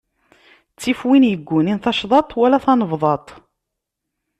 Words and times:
Ttif 0.73 0.99
win 1.07 1.29
iggunin 1.33 1.79
tacḍaḍt, 1.79 2.35
wala 2.37 2.57
tanebḍaḍt. 2.65 3.27